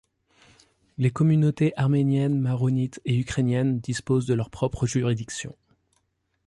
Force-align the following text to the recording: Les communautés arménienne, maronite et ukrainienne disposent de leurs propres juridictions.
Les 0.97 1.11
communautés 1.11 1.73
arménienne, 1.77 2.39
maronite 2.39 2.99
et 3.05 3.15
ukrainienne 3.19 3.79
disposent 3.79 4.25
de 4.25 4.33
leurs 4.33 4.49
propres 4.49 4.87
juridictions. 4.87 5.55